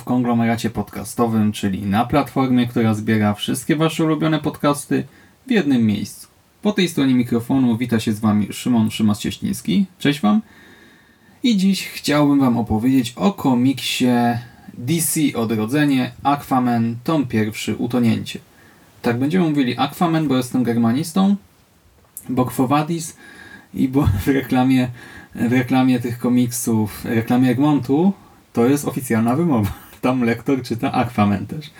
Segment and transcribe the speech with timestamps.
[0.00, 5.04] W konglomeracie podcastowym, czyli na platformie, która zbiera wszystkie Wasze ulubione podcasty
[5.46, 6.28] w jednym miejscu.
[6.62, 9.84] Po tej stronie mikrofonu wita się z Wami Szymon Szymas-Cieśliński.
[9.98, 10.40] Cześć Wam.
[11.42, 14.06] I dziś chciałbym Wam opowiedzieć o komiksie
[14.74, 18.38] DC Odrodzenie Aquaman, tom pierwszy Utonięcie.
[19.02, 21.36] Tak będziemy mówili Aquaman, bo jestem germanistą,
[22.28, 23.16] bo Quo Vadis
[23.74, 24.88] i bo w reklamie,
[25.34, 28.12] w reklamie tych komiksów, reklamie Egmontu
[28.52, 29.89] to jest oficjalna wymowa.
[30.00, 31.70] Tam lektor czyta Aquaman też.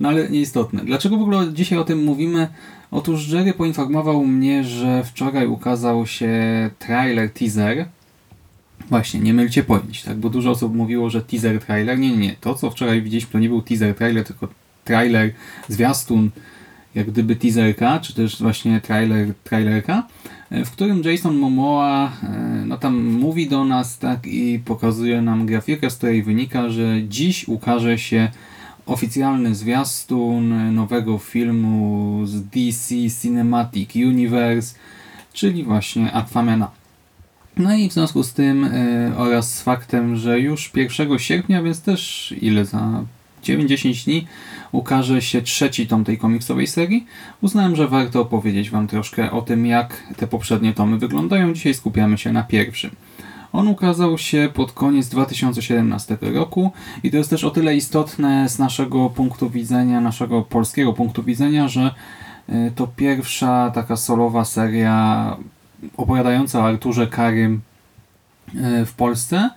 [0.00, 0.84] No ale nieistotne.
[0.84, 2.48] Dlaczego w ogóle dzisiaj o tym mówimy?
[2.90, 6.30] Otóż Jerry poinformował mnie, że wczoraj ukazał się
[6.78, 7.86] trailer, teaser.
[8.88, 10.16] Właśnie, nie mylcie pojęć, tak?
[10.16, 11.98] Bo dużo osób mówiło, że teaser, trailer.
[11.98, 12.36] Nie, nie, nie.
[12.40, 14.48] To, co wczoraj widzieliśmy, to nie był teaser, trailer, tylko
[14.84, 15.32] trailer,
[15.68, 16.30] zwiastun,
[16.94, 20.06] jak gdyby teaserka, czy też właśnie trailer, trailerka,
[20.50, 25.90] w którym Jason Momoa e, no tam mówi do nas tak i pokazuje nam grafikę,
[25.90, 28.30] z której wynika, że dziś ukaże się
[28.86, 34.74] oficjalny zwiastun nowego filmu z DC Cinematic Universe,
[35.32, 36.70] czyli właśnie Aquamana.
[37.56, 41.82] No i w związku z tym yy, oraz z faktem, że już 1 sierpnia, więc
[41.82, 43.04] też ile za
[43.42, 44.26] 9-10 dni
[44.72, 47.06] ukaże się trzeci tom tej komiksowej serii,
[47.40, 51.52] uznałem, że warto opowiedzieć Wam troszkę o tym, jak te poprzednie tomy wyglądają.
[51.52, 52.90] Dzisiaj skupiamy się na pierwszym.
[53.52, 58.58] On ukazał się pod koniec 2017 roku i to jest też o tyle istotne z
[58.58, 61.94] naszego punktu widzenia, naszego polskiego punktu widzenia, że
[62.48, 65.36] y, to pierwsza taka solowa seria
[65.96, 67.60] opowiadająca o Arturze Karym
[68.86, 69.50] w Polsce.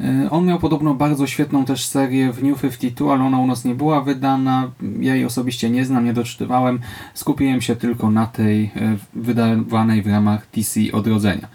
[0.00, 3.64] Y, on miał podobno bardzo świetną też serię w New 52, ale ona u nas
[3.64, 4.70] nie była wydana.
[5.00, 6.80] Ja jej osobiście nie znam, nie doczytywałem.
[7.14, 8.70] Skupiłem się tylko na tej
[9.14, 11.48] wydawanej w ramach DC Odrodzenia.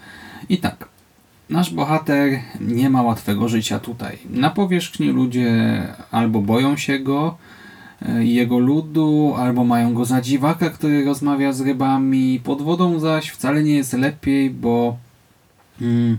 [0.48, 0.88] I tak,
[1.50, 4.18] Nasz bohater nie ma łatwego życia tutaj.
[4.30, 7.36] Na powierzchni ludzie albo boją się go
[8.18, 12.40] jego ludu, albo mają go za dziwaka, który rozmawia z rybami.
[12.44, 14.96] Pod wodą zaś wcale nie jest lepiej, bo
[15.78, 16.18] hmm,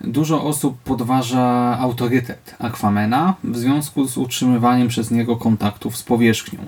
[0.00, 6.58] dużo osób podważa autorytet Aquamena w związku z utrzymywaniem przez niego kontaktów z powierzchnią.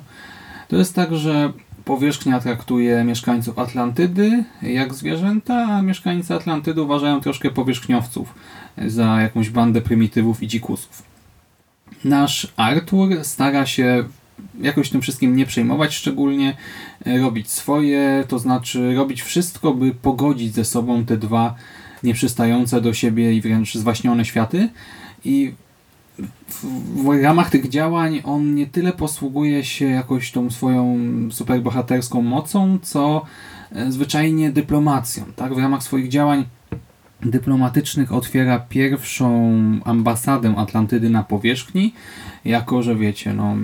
[0.68, 1.52] To jest tak, że
[1.84, 8.34] powierzchnia traktuje mieszkańców Atlantydy jak zwierzęta, a mieszkańcy Atlantydy uważają troszkę powierzchniowców
[8.86, 11.02] za jakąś bandę prymitywów i dzikusów.
[12.04, 14.04] Nasz Arthur stara się
[14.60, 16.56] jakoś tym wszystkim nie przejmować szczególnie,
[17.20, 21.54] robić swoje, to znaczy robić wszystko, by pogodzić ze sobą te dwa
[22.02, 24.68] nieprzystające do siebie i wręcz zwaśnione światy
[25.24, 25.52] i
[26.94, 30.98] w ramach tych działań on nie tyle posługuje się jakoś tą swoją
[31.30, 33.24] superbohaterską mocą, co
[33.72, 35.24] e, zwyczajnie dyplomacją.
[35.36, 35.54] Tak?
[35.54, 36.44] W ramach swoich działań
[37.22, 41.94] dyplomatycznych otwiera pierwszą ambasadę Atlantydy na powierzchni,
[42.44, 43.56] jako że wiecie, no,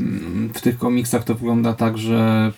[0.55, 2.53] w tych komiksach to wygląda tak, że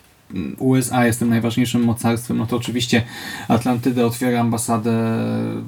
[0.59, 3.03] USA jest tym najważniejszym mocarstwem, no to oczywiście
[3.49, 4.93] Atlantyda otwiera ambasadę,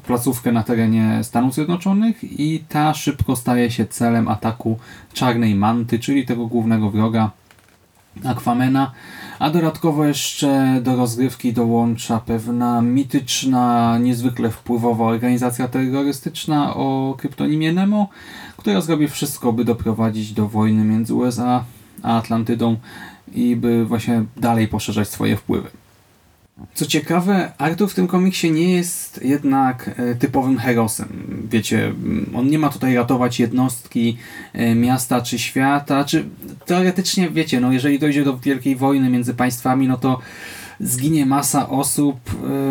[0.06, 4.78] placówkę na terenie Stanów Zjednoczonych i ta szybko staje się celem ataku
[5.12, 7.30] Czarnej Manty, czyli tego głównego wroga
[8.24, 8.92] Aquamena,
[9.38, 18.08] a dodatkowo jeszcze do rozgrywki dołącza pewna mityczna, niezwykle wpływowa organizacja terrorystyczna o kryptonimie Nemo,
[18.56, 21.64] która zrobi wszystko, by doprowadzić do wojny między USA
[22.02, 22.76] a Atlantydą
[23.34, 25.70] i by właśnie dalej poszerzać swoje wpływy.
[26.74, 31.08] Co ciekawe, Arthur w tym komiksie nie jest jednak e, typowym herosem.
[31.50, 31.92] Wiecie,
[32.34, 34.16] on nie ma tutaj ratować jednostki
[34.52, 36.24] e, miasta czy świata, czy
[36.66, 40.20] teoretycznie, wiecie, no jeżeli dojdzie do wielkiej wojny między państwami, no to
[40.80, 42.16] zginie masa osób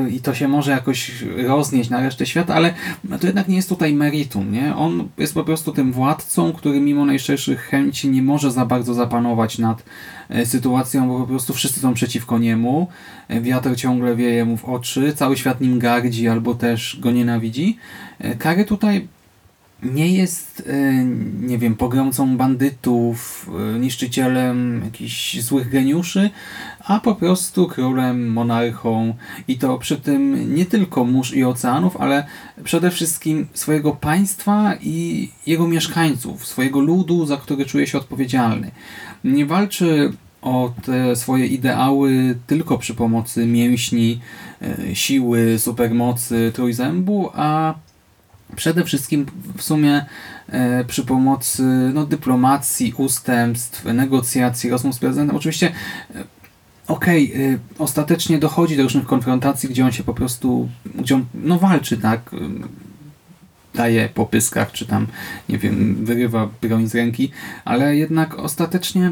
[0.07, 2.73] y, i to się może jakoś roznieść na resztę świata, ale
[3.19, 4.75] to jednak nie jest tutaj meritum, nie?
[4.75, 9.57] On jest po prostu tym władcą, który mimo najszczerszych chęci nie może za bardzo zapanować
[9.57, 9.83] nad
[10.29, 12.87] e, sytuacją, bo po prostu wszyscy są przeciwko niemu,
[13.27, 17.77] e, wiatr ciągle wieje mu w oczy, cały świat nim gardzi albo też go nienawidzi.
[18.39, 19.07] Kary tutaj
[19.83, 21.05] nie jest, e,
[21.41, 26.29] nie wiem, pogromcą bandytów, e, niszczycielem jakichś złych geniuszy,
[26.85, 29.13] a po prostu królem, monarchą
[29.47, 32.25] i to przy tym nie tylko mórz i oceanów, ale
[32.63, 38.71] przede wszystkim swojego państwa i jego mieszkańców, swojego ludu, za który czuje się odpowiedzialny.
[39.23, 44.19] Nie walczy o te swoje ideały tylko przy pomocy mięśni,
[44.61, 47.75] e, siły, supermocy, trójzębu, a
[48.55, 49.25] przede wszystkim
[49.57, 50.05] w sumie
[50.49, 51.63] e, przy pomocy
[51.93, 55.37] no, dyplomacji, ustępstw, negocjacji, rozmów z prezydentem.
[55.37, 55.71] Oczywiście
[56.15, 56.23] e,
[56.87, 61.59] okej, okay, ostatecznie dochodzi do różnych konfrontacji, gdzie on się po prostu, gdzie on no,
[61.59, 62.35] walczy, tak,
[63.73, 65.07] daje po pyskach, czy tam,
[65.49, 67.31] nie wiem, wyrywa broń z ręki,
[67.65, 69.11] ale jednak ostatecznie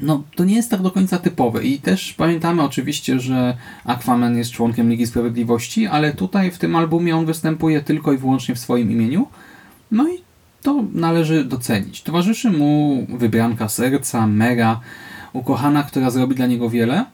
[0.00, 4.50] no, to nie jest tak do końca typowe i też pamiętamy oczywiście, że Aquaman jest
[4.50, 8.90] członkiem Ligi Sprawiedliwości, ale tutaj w tym albumie on występuje tylko i wyłącznie w swoim
[8.90, 9.26] imieniu.
[9.90, 10.18] No i
[10.62, 12.02] to należy docenić.
[12.02, 14.80] Towarzyszy mu wybranka serca, Mera,
[15.32, 17.04] ukochana, która zrobi dla niego wiele,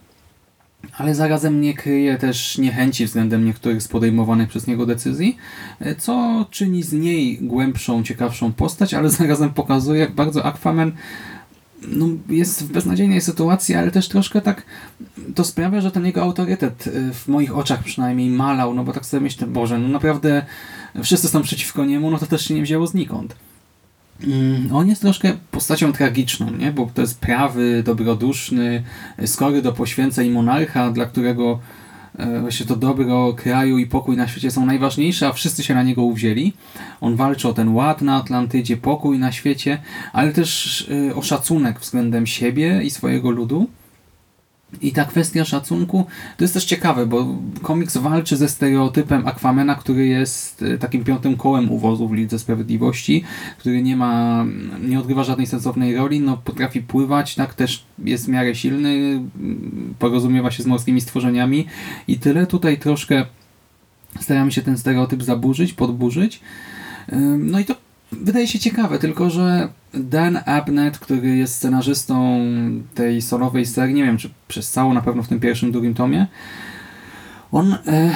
[0.97, 5.37] ale zarazem nie kryje też niechęci względem niektórych z podejmowanych przez niego decyzji,
[5.97, 10.91] co czyni z niej głębszą, ciekawszą postać, ale zarazem pokazuje, jak bardzo Aquaman
[11.87, 14.63] no, jest w beznadziejnej sytuacji, ale też troszkę tak
[15.35, 19.05] to sprawia, że ten jego autorytet y, w moich oczach przynajmniej malał, no bo tak
[19.05, 20.45] sobie myślę, Boże, no naprawdę
[21.03, 23.35] wszyscy są przeciwko niemu, no to też się nie wzięło znikąd.
[24.23, 26.71] Mm, on jest troszkę postacią tragiczną, nie?
[26.71, 28.83] bo to jest prawy, dobroduszny,
[29.25, 31.59] skory do poświęceń monarcha, dla którego
[32.41, 36.03] właśnie to dobro kraju i pokój na świecie są najważniejsze, a wszyscy się na niego
[36.03, 36.53] uwzięli.
[37.01, 39.77] On walczy o ten ład na Atlantydzie, pokój na świecie,
[40.13, 43.67] ale też e, o szacunek względem siebie i swojego ludu.
[44.81, 46.05] I ta kwestia szacunku
[46.37, 51.37] to jest też ciekawe, bo komiks walczy ze stereotypem Aquamena, który jest e, takim piątym
[51.37, 53.23] kołem uwozu w Lidze Sprawiedliwości,
[53.57, 54.45] który nie ma,
[54.81, 59.21] nie odgrywa żadnej sensownej roli, no potrafi pływać, tak też jest w miarę silny,
[59.99, 61.65] porozumiewa się z morskimi stworzeniami
[62.07, 62.47] i tyle.
[62.47, 63.25] Tutaj troszkę
[64.19, 66.39] staramy się ten stereotyp zaburzyć, podburzyć.
[67.37, 67.75] No i to
[68.11, 72.39] wydaje się ciekawe, tylko że Dan Abnett, który jest scenarzystą
[72.95, 76.27] tej solowej serii, nie wiem czy przez całą, na pewno w tym pierwszym, drugim tomie,
[77.51, 78.15] on e,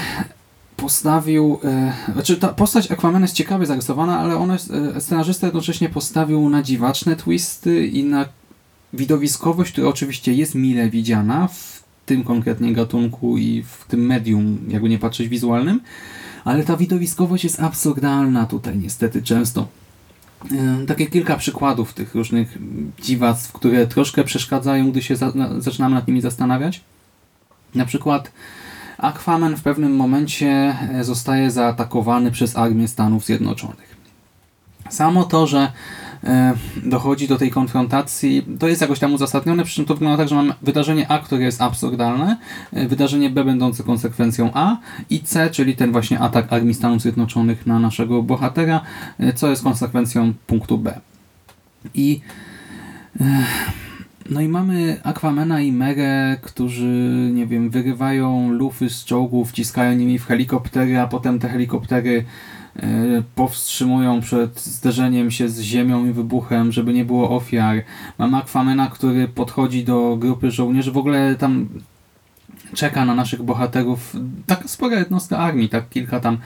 [0.77, 5.89] postawił, e, znaczy ta postać Aquamana jest ciekawie zarysowana, ale on jest, e, scenarzysta jednocześnie
[5.89, 8.25] postawił na dziwaczne twisty i na
[8.93, 14.89] widowiskowość, która oczywiście jest mile widziana w tym konkretnie gatunku i w tym medium, jakby
[14.89, 15.81] nie patrzeć wizualnym,
[16.43, 19.67] ale ta widowiskowość jest absurdalna tutaj niestety często.
[20.87, 22.57] Takie kilka przykładów tych różnych
[22.99, 25.31] dziwactw, które troszkę przeszkadzają, gdy się za,
[25.89, 26.81] nad nimi zastanawiać.
[27.75, 28.31] Na przykład
[28.97, 33.95] Aquaman w pewnym momencie e, zostaje zaatakowany przez armię Stanów Zjednoczonych.
[34.89, 35.71] Samo to, że
[36.83, 40.35] dochodzi do tej konfrontacji, to jest jakoś tam uzasadnione, przy czym to wygląda tak, że
[40.35, 42.37] mamy wydarzenie A, które jest absurdalne,
[42.73, 44.77] e, wydarzenie B będące konsekwencją A
[45.09, 48.81] i C, czyli ten właśnie atak Armii Stanów Zjednoczonych na naszego bohatera,
[49.19, 50.99] e, co jest konsekwencją punktu B.
[51.93, 52.21] I
[54.29, 60.19] no i mamy Aquamena i Merę, którzy, nie wiem, wyrywają lufy z czołgów, wciskają nimi
[60.19, 62.25] w helikoptery, a potem te helikoptery E,
[63.35, 67.83] powstrzymują przed zderzeniem się z ziemią i wybuchem, żeby nie było ofiar.
[68.17, 71.69] Mamy Aquamena, który podchodzi do grupy żołnierzy, w ogóle tam
[72.73, 74.15] czeka na naszych bohaterów.
[74.45, 76.37] Taka spora jednostka armii, tak kilka tam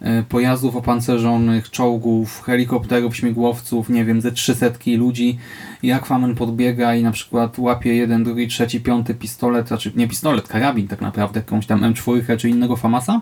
[0.00, 5.38] e, pojazdów opancerzonych, czołgów, helikopterów, śmigłowców, nie wiem, ze trzy setki ludzi.
[5.82, 10.48] I Aquaman podbiega i na przykład łapie jeden, drugi, trzeci, piąty pistolet, znaczy nie pistolet,
[10.48, 13.20] karabin tak naprawdę, jakąś tam M4 czy innego Famasa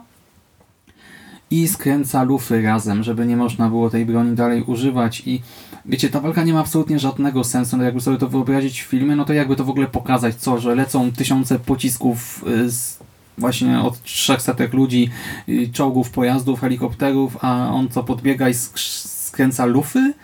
[1.53, 5.43] i skręca lufy razem, żeby nie można było tej broni dalej używać i
[5.87, 9.17] wiecie, ta walka nie ma absolutnie żadnego sensu, no jakby sobie to wyobrazić w filmie,
[9.17, 12.99] no to jakby to w ogóle pokazać, co, że lecą tysiące pocisków y, z
[13.39, 15.11] właśnie od trzech setek ludzi,
[15.49, 20.15] y, czołgów, pojazdów, helikopterów, a on co podbiega i skręca lufy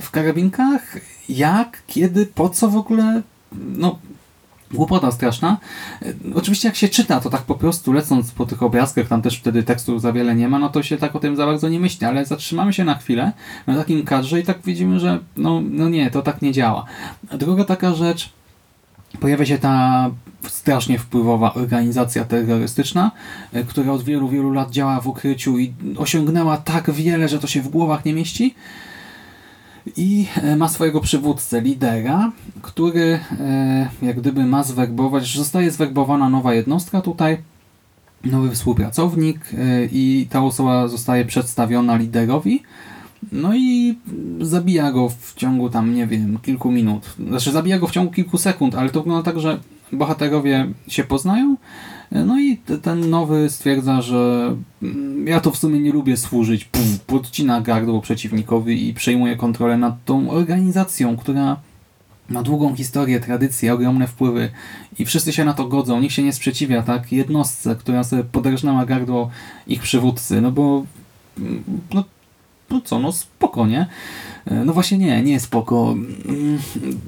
[0.00, 0.96] w karabinkach?
[1.28, 1.82] Jak?
[1.86, 2.26] Kiedy?
[2.26, 3.22] Po co w ogóle?
[3.52, 3.98] No,
[4.74, 5.56] Głupota straszna.
[6.34, 9.62] Oczywiście jak się czyta, to tak po prostu lecąc po tych obrazkach, tam też wtedy
[9.62, 12.06] tekstu za wiele nie ma, no to się tak o tym za bardzo nie myśli,
[12.06, 13.32] ale zatrzymamy się na chwilę
[13.66, 16.84] na takim kadrze i tak widzimy, że no, no nie, to tak nie działa.
[17.32, 18.30] Druga taka rzecz,
[19.20, 20.10] pojawia się ta
[20.42, 23.10] strasznie wpływowa organizacja terrorystyczna,
[23.68, 27.62] która od wielu, wielu lat działa w ukryciu i osiągnęła tak wiele, że to się
[27.62, 28.54] w głowach nie mieści
[29.96, 36.54] i e, ma swojego przywódcę, lidera, który e, jak gdyby ma zwerbować, zostaje zwerbowana nowa
[36.54, 37.38] jednostka tutaj,
[38.24, 42.62] nowy współpracownik e, i ta osoba zostaje przedstawiona liderowi
[43.32, 43.98] No i
[44.40, 47.14] zabija go w ciągu tam, nie wiem, kilku minut.
[47.28, 49.58] Znaczy zabija go w ciągu kilku sekund, ale to wygląda tak, że
[49.92, 51.56] bohaterowie się poznają,
[52.10, 57.00] no i ten nowy stwierdza, że mm, ja to w sumie nie lubię służyć, Puf,
[57.06, 61.56] podcina gardło przeciwnikowi i przejmuje kontrolę nad tą organizacją, która
[62.28, 64.50] ma długą historię, tradycje, ogromne wpływy
[64.98, 67.12] i wszyscy się na to godzą, nikt się nie sprzeciwia, tak?
[67.12, 69.30] Jednostce, która sobie poderżnęła gardło
[69.66, 70.84] ich przywódcy, no bo
[71.38, 71.62] mm,
[71.94, 72.04] no,
[72.70, 73.86] no co, no spoko, nie?
[74.50, 75.94] E, No właśnie nie, nie spoko.
[76.28, 76.58] Mm,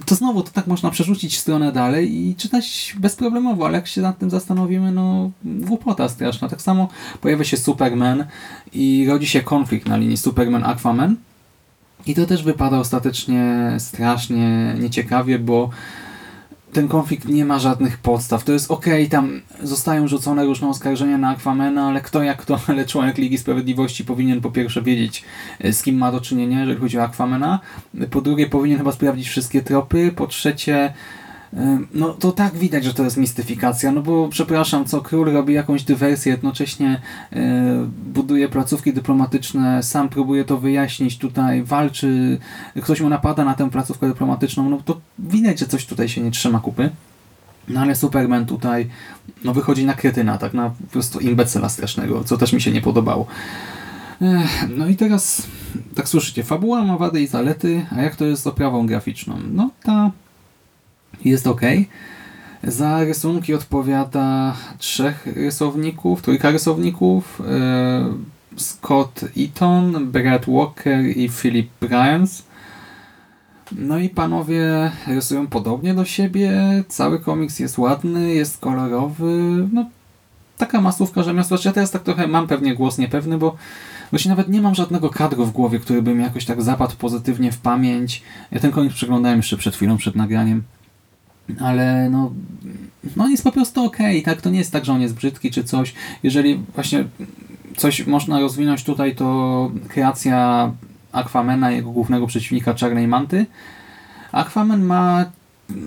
[0.07, 4.19] To znowu, to tak można przerzucić stronę dalej i czytać bezproblemowo, ale jak się nad
[4.19, 6.49] tym zastanowimy, no głupota straszna.
[6.49, 6.89] Tak samo
[7.21, 8.25] pojawia się Superman
[8.73, 11.15] i rodzi się konflikt na linii Superman-Aquaman
[12.07, 15.71] i to też wypada ostatecznie strasznie nieciekawie, bo
[16.73, 18.45] ten konflikt nie ma żadnych podstaw.
[18.45, 22.85] To jest okej, tam zostają rzucone różne oskarżenia na Aquamena, ale kto jak to, ale
[22.85, 25.25] członek Ligi Sprawiedliwości powinien po pierwsze wiedzieć,
[25.61, 27.61] e, z kim ma do czynienia, jeżeli chodzi o Aquamena.
[28.11, 30.13] Po drugie, powinien chyba sprawdzić wszystkie tropy.
[30.17, 30.93] Po trzecie,
[31.95, 35.83] no to tak widać, że to jest mistyfikacja, no bo przepraszam, co król robi jakąś
[35.83, 37.01] dywersję, jednocześnie
[37.33, 42.39] e, buduje placówki dyplomatyczne, sam próbuje to wyjaśnić tutaj, walczy,
[42.83, 46.31] ktoś mu napada na tę placówkę dyplomatyczną, no to widać, że coś tutaj się nie
[46.31, 46.91] trzyma kupy.
[47.69, 48.89] No ale Superman tutaj
[49.45, 52.81] no wychodzi na kretyna, tak na po prostu imbecyla strasznego, co też mi się nie
[52.81, 53.27] podobało.
[54.23, 55.47] Ech, no i teraz,
[55.95, 59.39] tak słyszycie, fabuła ma wady i zalety, a jak to jest z oprawą graficzną?
[59.53, 60.11] No ta
[61.25, 61.61] jest ok.
[62.63, 68.15] Za rysunki odpowiada trzech rysowników, trójka rysowników, e,
[68.57, 72.43] Scott Eaton, Brad Walker i Philip Bryans.
[73.73, 76.53] No i panowie rysują podobnie do siebie,
[76.89, 79.85] cały komiks jest ładny, jest kolorowy, no
[80.61, 81.59] taka masówka rzemiosła.
[81.65, 83.57] Ja teraz tak trochę mam pewnie głos niepewny, bo
[84.11, 87.53] właśnie nawet nie mam żadnego kadru w głowie, który by mi jakoś tak zapadł pozytywnie
[87.53, 88.23] w pamięć.
[88.51, 90.63] Ja ten komiks przeglądałem jeszcze przed chwilą, przed nagraniem.
[91.61, 92.33] Ale no,
[93.17, 94.43] no jest po prostu okej, tak?
[94.43, 95.95] To nie jest tak, że on jest brzydki czy coś.
[96.23, 97.05] Jeżeli właśnie
[97.77, 100.73] coś można rozwinąć tutaj, to kreacja
[101.13, 103.47] Aquamena, jego głównego przeciwnika Czarnej Manty.
[104.33, 105.25] Aquaman ma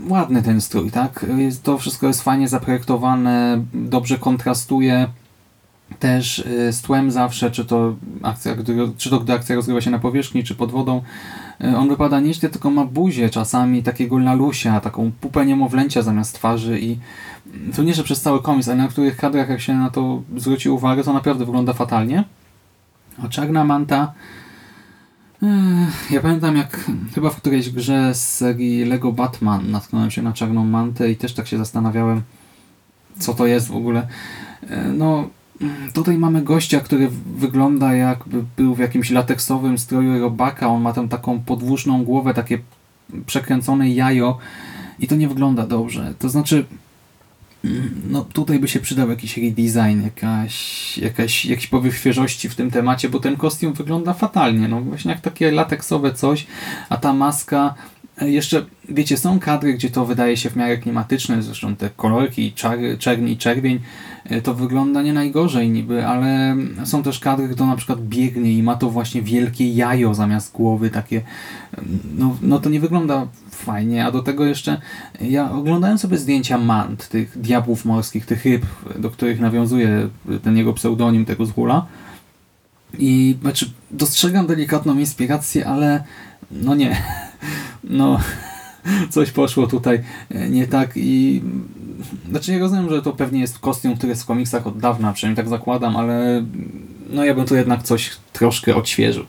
[0.07, 1.25] ładny ten strój, tak?
[1.37, 5.07] Jest, to wszystko jest fajnie zaprojektowane, dobrze kontrastuje
[6.03, 8.55] też y, z tłem zawsze, czy to akcja,
[8.97, 11.01] czy to gdy akcja rozgrywa się na powierzchni, czy pod wodą.
[11.63, 16.79] Y, On wypada nieźle, tylko ma buzię czasami takiego lalusia, taką pupę niemowlęcia zamiast twarzy
[16.79, 16.97] i
[17.75, 20.69] to nie, że przez cały komiks, ale na których kadrach jak się na to zwróci
[20.69, 22.23] uwagę, to naprawdę wygląda fatalnie.
[23.23, 24.13] A Czarna Manta
[25.43, 30.33] Ech, Ja pamiętam jak chyba w którejś grze z serii Lego Batman natknąłem się na
[30.33, 32.21] czarną mantę i też tak się zastanawiałem,
[33.19, 34.07] co to jest w ogóle.
[34.93, 35.29] No,
[35.93, 40.67] tutaj mamy gościa, który wygląda jakby był w jakimś lateksowym stroju robaka.
[40.67, 42.59] On ma tam taką podwóżną głowę, takie
[43.25, 44.37] przekręcone jajo
[44.99, 46.13] i to nie wygląda dobrze.
[46.19, 46.65] To znaczy,
[48.09, 53.09] no tutaj by się przydał jakiś redesign, jakaś, jakaś, jakiś powiew świeżości w tym temacie,
[53.09, 56.47] bo ten kostium wygląda fatalnie, no właśnie jak takie lateksowe coś,
[56.89, 57.73] a ta maska
[58.21, 62.79] jeszcze, wiecie, są kadry, gdzie to wydaje się w miarę klimatyczne, zresztą te kolorki, czar,
[62.99, 63.79] czerni czerwień,
[64.25, 68.53] e, to wygląda nie najgorzej niby, ale są też kadry, gdzie to na przykład biegnie
[68.53, 71.21] i ma to właśnie wielkie jajo zamiast głowy, takie,
[72.17, 74.81] no, no to nie wygląda fajnie, a do tego jeszcze
[75.21, 78.65] ja oglądałem sobie zdjęcia mant, tych diabłów morskich, tych ryb,
[78.99, 80.09] do których nawiązuje
[80.43, 81.85] ten jego pseudonim, tego Zhula.
[82.99, 86.03] I znaczy dostrzegam delikatną inspirację, ale
[86.51, 86.97] no nie,
[87.83, 88.19] no
[89.09, 90.03] coś poszło tutaj
[90.49, 91.41] nie tak i
[92.29, 95.45] znaczy ja rozumiem, że to pewnie jest kostium, który jest w komiksach od dawna, przynajmniej
[95.45, 96.45] tak zakładam, ale
[97.09, 99.25] no ja bym tu jednak coś troszkę odświeżył.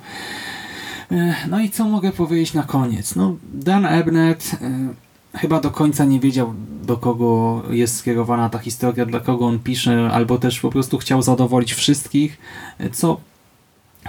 [1.48, 3.16] No i co mogę powiedzieć na koniec?
[3.16, 9.06] No, Dan Abnett e, chyba do końca nie wiedział, do kogo jest skierowana ta historia,
[9.06, 12.38] dla kogo on pisze, albo też po prostu chciał zadowolić wszystkich,
[12.78, 13.20] e, co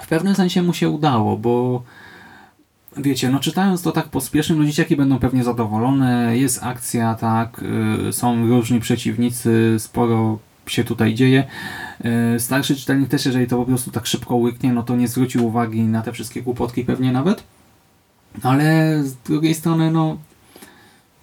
[0.01, 1.83] w pewnym sensie mu się udało, bo
[2.98, 7.62] wiecie, no czytając to tak pospiesznie, no dzieciaki będą pewnie zadowolone, jest akcja, tak,
[8.10, 11.44] y, są różni przeciwnicy, sporo się tutaj dzieje.
[12.36, 15.40] Y, Starszy czytelnik też, jeżeli to po prostu tak szybko łyknie, no to nie zwróci
[15.40, 17.44] uwagi na te wszystkie głupotki pewnie nawet.
[18.44, 20.18] Ale z drugiej strony, no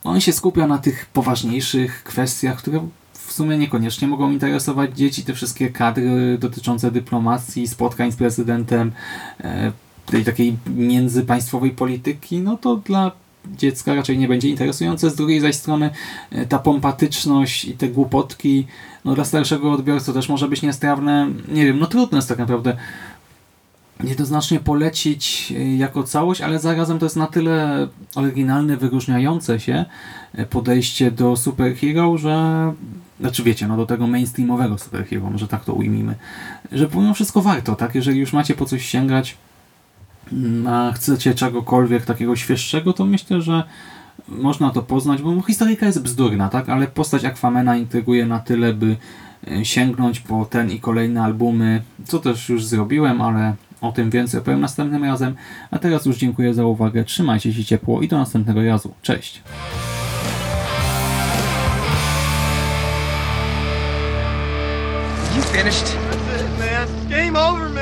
[0.04, 5.34] on się skupia na tych poważniejszych kwestiach, które w sumie niekoniecznie mogą interesować dzieci, te
[5.34, 8.92] wszystkie kadry dotyczące dyplomacji, spotkań z prezydentem,
[9.40, 9.72] e,
[10.12, 13.12] tej takiej międzypaństwowej polityki, no to dla
[13.46, 15.10] dziecka raczej nie będzie interesujące.
[15.10, 15.90] Z drugiej zaś strony
[16.30, 18.66] e, ta pompatyczność i te głupotki,
[19.04, 21.28] no dla starszego odbiorcy też może być niestrawne.
[21.48, 22.76] Nie wiem, no trudno jest tak naprawdę
[24.04, 29.84] jednoznacznie polecić y, jako całość, ale zarazem to jest na tyle oryginalne, wyróżniające się
[30.38, 32.72] y, podejście do superhero, że
[33.20, 36.14] znaczy wiecie, no do tego mainstreamowego superhero, może tak to ujmijmy,
[36.72, 37.94] że pomimo wszystko warto, tak?
[37.94, 39.36] Jeżeli już macie po coś sięgać,
[40.68, 43.64] a chcecie czegokolwiek takiego świeższego, to myślę, że
[44.28, 46.68] można to poznać, bo historyjka jest bzdurna, tak?
[46.68, 48.96] Ale postać Aquamena intryguje na tyle, by
[49.50, 54.40] e, sięgnąć po ten i kolejne albumy, co też już zrobiłem, ale o tym więcej
[54.40, 55.34] opowiem następnym razem.
[55.70, 58.94] A teraz już dziękuję za uwagę, trzymajcie się ciepło i do następnego razu.
[59.02, 59.42] Cześć!
[65.36, 65.96] You finished?
[66.10, 67.08] That's it, man.
[67.08, 67.81] Game over, man.